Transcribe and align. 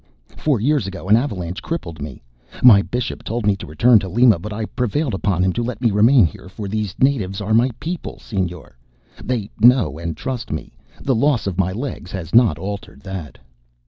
Four 0.35 0.59
years 0.59 0.87
ago 0.87 1.09
an 1.09 1.15
avalanche 1.15 1.61
crippled 1.61 2.01
me. 2.01 2.23
My 2.63 2.81
bishop 2.81 3.23
told 3.23 3.45
me 3.45 3.55
to 3.57 3.67
return 3.67 3.99
to 3.99 4.09
Lima, 4.09 4.39
but 4.39 4.51
I 4.51 4.65
prevailed 4.65 5.13
on 5.25 5.43
him 5.43 5.53
to 5.53 5.61
let 5.63 5.79
me 5.79 5.91
remain 5.91 6.25
here 6.25 6.49
for 6.49 6.67
these 6.67 6.95
natives 6.97 7.39
are 7.39 7.53
my 7.53 7.69
people, 7.79 8.15
Señor. 8.19 8.71
They 9.23 9.51
know 9.59 9.99
and 9.99 10.17
trust 10.17 10.49
me. 10.51 10.73
The 11.01 11.13
loss 11.13 11.45
of 11.45 11.59
my 11.59 11.71
legs 11.71 12.11
has 12.13 12.33
not 12.33 12.57
altered 12.57 13.01
that." 13.01 13.37